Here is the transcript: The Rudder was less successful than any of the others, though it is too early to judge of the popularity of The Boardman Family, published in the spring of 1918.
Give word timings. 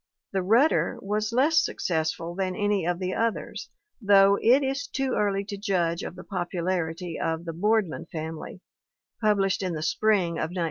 The 0.33 0.41
Rudder 0.41 0.97
was 0.99 1.31
less 1.31 1.63
successful 1.63 2.33
than 2.33 2.55
any 2.55 2.87
of 2.87 2.97
the 2.97 3.13
others, 3.13 3.69
though 4.01 4.35
it 4.41 4.63
is 4.63 4.87
too 4.87 5.13
early 5.13 5.45
to 5.45 5.57
judge 5.57 6.01
of 6.01 6.15
the 6.15 6.23
popularity 6.23 7.19
of 7.19 7.45
The 7.45 7.53
Boardman 7.53 8.07
Family, 8.07 8.61
published 9.21 9.61
in 9.61 9.73
the 9.73 9.83
spring 9.83 10.39
of 10.39 10.49
1918. 10.49 10.57